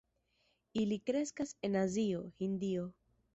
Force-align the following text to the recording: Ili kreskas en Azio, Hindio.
Ili 0.83 0.97
kreskas 1.09 1.53
en 1.69 1.77
Azio, 1.83 2.23
Hindio. 2.41 2.89